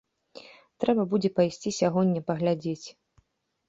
Трэба 0.85 1.05
будзе 1.13 1.33
пайсці 1.37 1.77
сягоння 1.83 2.27
паглядзець. 2.33 2.87